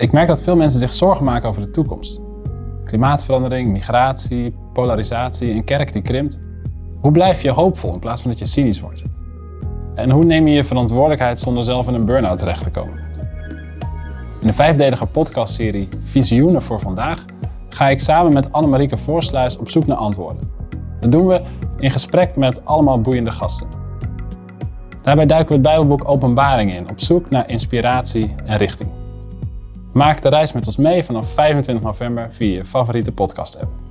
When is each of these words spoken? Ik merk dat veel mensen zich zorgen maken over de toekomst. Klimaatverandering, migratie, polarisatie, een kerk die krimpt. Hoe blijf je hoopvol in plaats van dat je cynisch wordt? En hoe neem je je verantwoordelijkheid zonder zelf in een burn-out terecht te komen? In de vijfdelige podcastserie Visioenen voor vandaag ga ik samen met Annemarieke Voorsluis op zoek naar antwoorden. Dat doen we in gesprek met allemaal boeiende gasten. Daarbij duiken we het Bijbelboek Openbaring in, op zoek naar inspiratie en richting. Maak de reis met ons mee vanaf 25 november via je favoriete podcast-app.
Ik 0.00 0.12
merk 0.12 0.26
dat 0.26 0.42
veel 0.42 0.56
mensen 0.56 0.78
zich 0.78 0.92
zorgen 0.92 1.24
maken 1.24 1.48
over 1.48 1.62
de 1.62 1.70
toekomst. 1.70 2.20
Klimaatverandering, 2.84 3.72
migratie, 3.72 4.54
polarisatie, 4.72 5.50
een 5.50 5.64
kerk 5.64 5.92
die 5.92 6.02
krimpt. 6.02 6.38
Hoe 7.00 7.10
blijf 7.10 7.42
je 7.42 7.50
hoopvol 7.50 7.92
in 7.92 7.98
plaats 7.98 8.22
van 8.22 8.30
dat 8.30 8.40
je 8.40 8.46
cynisch 8.46 8.80
wordt? 8.80 9.02
En 9.94 10.10
hoe 10.10 10.24
neem 10.24 10.46
je 10.46 10.54
je 10.54 10.64
verantwoordelijkheid 10.64 11.40
zonder 11.40 11.64
zelf 11.64 11.88
in 11.88 11.94
een 11.94 12.04
burn-out 12.04 12.38
terecht 12.38 12.62
te 12.62 12.70
komen? 12.70 12.98
In 14.40 14.46
de 14.46 14.52
vijfdelige 14.52 15.06
podcastserie 15.06 15.88
Visioenen 16.02 16.62
voor 16.62 16.80
vandaag 16.80 17.24
ga 17.68 17.88
ik 17.88 18.00
samen 18.00 18.32
met 18.32 18.52
Annemarieke 18.52 18.98
Voorsluis 18.98 19.58
op 19.58 19.70
zoek 19.70 19.86
naar 19.86 19.96
antwoorden. 19.96 20.50
Dat 21.00 21.12
doen 21.12 21.26
we 21.26 21.42
in 21.78 21.90
gesprek 21.90 22.36
met 22.36 22.64
allemaal 22.64 23.00
boeiende 23.00 23.32
gasten. 23.32 23.68
Daarbij 25.02 25.26
duiken 25.26 25.48
we 25.48 25.54
het 25.54 25.62
Bijbelboek 25.62 26.08
Openbaring 26.08 26.74
in, 26.74 26.90
op 26.90 27.00
zoek 27.00 27.30
naar 27.30 27.48
inspiratie 27.48 28.34
en 28.44 28.56
richting. 28.56 28.99
Maak 30.00 30.22
de 30.22 30.28
reis 30.28 30.52
met 30.52 30.66
ons 30.66 30.76
mee 30.76 31.04
vanaf 31.04 31.32
25 31.32 31.82
november 31.82 32.32
via 32.32 32.56
je 32.56 32.64
favoriete 32.64 33.12
podcast-app. 33.12 33.89